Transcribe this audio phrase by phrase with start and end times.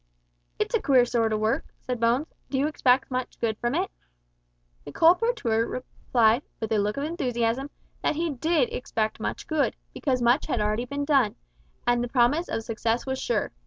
[0.57, 2.33] "It's a queer sort o' work," said Bones.
[2.49, 3.91] "Do you expect much good from it?"
[4.83, 7.69] The colporteur replied, with a look of enthusiasm,
[8.01, 11.35] that he did expect much good, because much had already been done,
[11.85, 13.51] and the promise of success was sure.